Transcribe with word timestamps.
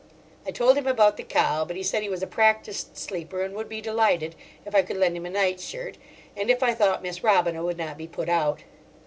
I 0.47 0.49
told 0.51 0.77
him 0.77 0.87
about 0.87 1.17
the 1.17 1.21
cow, 1.23 1.63
but 1.63 1.75
he 1.75 1.83
said 1.83 2.01
he 2.01 2.09
was 2.09 2.23
a 2.23 2.25
practised 2.25 2.97
sleeper 2.97 3.43
and 3.43 3.53
would 3.53 3.69
be 3.69 3.81
delighted, 3.81 4.33
if 4.65 4.73
I 4.73 4.81
could 4.81 4.97
lend 4.97 5.15
him 5.15 5.27
a 5.27 5.29
night 5.29 5.59
shirt, 5.59 5.99
and 6.35 6.49
if 6.49 6.63
I 6.63 6.73
thought 6.73 7.03
Miss 7.03 7.23
Robina 7.23 7.63
would 7.63 7.77
not 7.77 7.99
be 7.99 8.07
put 8.07 8.27
out. 8.27 8.63